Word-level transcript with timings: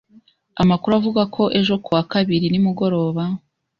Amakuru 0.61 0.93
avuga 0.99 1.21
ko 1.35 1.43
ejo 1.59 1.75
ku 1.83 1.89
wa 1.95 2.03
kabiri 2.11 2.45
nimugoroba, 2.49 3.23